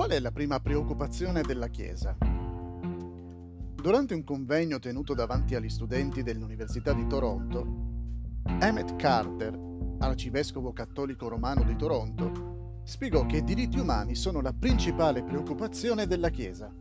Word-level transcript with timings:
Qual 0.00 0.12
è 0.12 0.18
la 0.18 0.32
prima 0.32 0.58
preoccupazione 0.60 1.42
della 1.42 1.68
Chiesa? 1.68 2.16
Durante 3.74 4.14
un 4.14 4.24
convegno 4.24 4.78
tenuto 4.78 5.12
davanti 5.12 5.54
agli 5.54 5.68
studenti 5.68 6.22
dell'Università 6.22 6.94
di 6.94 7.06
Toronto, 7.06 7.66
Emmett 8.60 8.96
Carter, 8.96 9.54
arcivescovo 9.98 10.72
cattolico 10.72 11.28
romano 11.28 11.64
di 11.64 11.76
Toronto, 11.76 12.80
spiegò 12.84 13.26
che 13.26 13.36
i 13.36 13.44
diritti 13.44 13.78
umani 13.78 14.14
sono 14.14 14.40
la 14.40 14.54
principale 14.54 15.22
preoccupazione 15.22 16.06
della 16.06 16.30
Chiesa. 16.30 16.72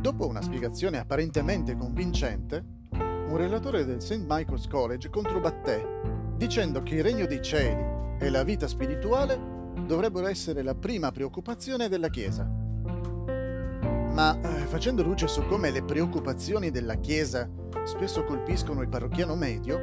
Dopo 0.00 0.26
una 0.26 0.40
spiegazione 0.40 0.96
apparentemente 0.96 1.76
convincente, 1.76 2.64
un 2.92 3.36
relatore 3.36 3.84
del 3.84 4.00
St. 4.00 4.24
Michael's 4.26 4.66
College 4.68 5.10
controbatté, 5.10 6.32
dicendo 6.38 6.82
che 6.82 6.94
il 6.94 7.02
regno 7.02 7.26
dei 7.26 7.42
cieli 7.42 8.16
e 8.18 8.30
la 8.30 8.42
vita 8.42 8.66
spirituale 8.66 9.59
dovrebbero 9.90 10.28
essere 10.28 10.62
la 10.62 10.76
prima 10.76 11.10
preoccupazione 11.10 11.88
della 11.88 12.10
Chiesa. 12.10 12.44
Ma 14.12 14.38
eh, 14.40 14.66
facendo 14.66 15.02
luce 15.02 15.26
su 15.26 15.44
come 15.46 15.72
le 15.72 15.82
preoccupazioni 15.82 16.70
della 16.70 16.94
Chiesa 16.94 17.50
spesso 17.82 18.22
colpiscono 18.22 18.82
il 18.82 18.88
parrocchiano 18.88 19.34
medio, 19.34 19.78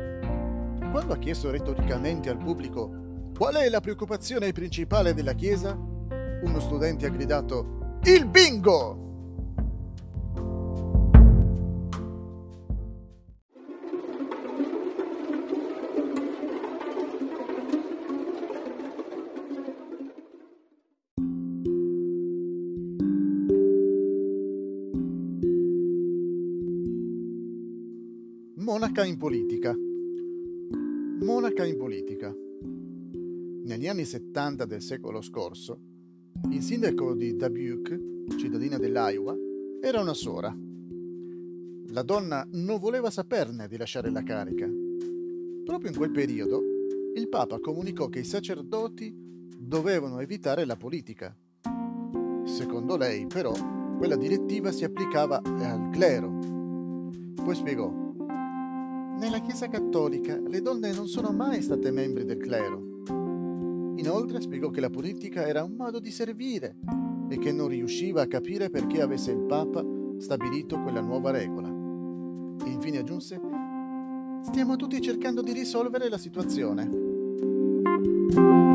quando 0.92 1.14
ha 1.14 1.18
chiesto 1.18 1.52
retoricamente 1.52 2.30
al 2.30 2.38
pubblico 2.38 3.30
qual 3.38 3.56
è 3.56 3.68
la 3.68 3.82
preoccupazione 3.82 4.54
principale 4.54 5.14
della 5.14 5.34
Chiesa, 5.34 5.74
uno 5.74 6.60
studente 6.62 7.06
ha 7.06 7.10
gridato 7.10 8.00
Il 8.04 8.28
bingo! 8.28 9.07
Monaca 28.60 29.06
in 29.06 29.18
politica. 29.18 29.72
Monaca 31.22 31.64
in 31.64 31.78
politica. 31.78 32.34
Negli 33.64 33.88
anni 33.88 34.04
70 34.04 34.66
del 34.66 34.82
secolo 34.82 35.22
scorso, 35.22 35.80
il 36.50 36.64
sindaco 36.64 37.14
di 37.14 37.36
Dubuque, 37.36 38.26
cittadina 38.36 38.80
dell'Iowa, 38.80 39.36
era 39.80 40.02
una 40.02 40.16
sora. 40.16 40.52
La 41.90 42.02
donna 42.02 42.48
non 42.54 42.80
voleva 42.80 43.12
saperne 43.12 43.68
di 43.68 43.78
lasciare 43.78 44.10
la 44.10 44.24
carica. 44.24 44.68
Proprio 45.64 45.92
in 45.92 45.96
quel 45.96 46.10
periodo, 46.10 46.60
il 47.14 47.30
Papa 47.30 47.60
comunicò 47.60 48.08
che 48.08 48.22
i 48.22 48.26
sacerdoti 48.26 49.14
dovevano 49.56 50.20
evitare 50.20 50.66
la 50.66 50.76
politica. 50.76 51.38
Secondo 52.44 52.98
lei, 52.98 53.28
però, 53.28 53.54
quella 54.00 54.16
direttiva 54.16 54.72
si 54.72 54.84
applicava 54.84 55.44
al 55.44 55.92
clero. 55.92 56.40
Poi 57.36 57.54
spiegò 57.54 58.06
nella 59.18 59.40
Chiesa 59.40 59.68
cattolica 59.68 60.40
le 60.40 60.62
donne 60.62 60.94
non 60.94 61.08
sono 61.08 61.32
mai 61.32 61.62
state 61.62 61.92
membri 61.92 62.24
del 62.24 62.38
clero. 62.38 62.96
Inoltre 63.98 64.42
spiegò 64.42 64.70
che 64.70 64.80
la 64.80 64.90
politica 64.90 65.48
era 65.48 65.64
un 65.64 65.74
modo 65.76 66.00
di 66.00 66.12
servire 66.12 66.78
e 67.30 67.38
che 67.40 67.52
non 67.52 67.68
riusciva 67.68 68.22
a 68.22 68.28
capire 68.28 68.70
perché 68.70 69.02
avesse 69.02 69.32
il 69.32 69.42
Papa 69.42 69.84
stabilito 70.20 70.82
quella 70.82 71.02
nuova 71.02 71.32
regola. 71.32 71.68
E 72.64 72.70
infine 72.70 73.00
aggiunse, 73.00 73.40
stiamo 74.44 74.76
tutti 74.76 75.02
cercando 75.02 75.42
di 75.42 75.52
risolvere 75.52 76.10
la 76.10 76.18
situazione. 76.18 78.67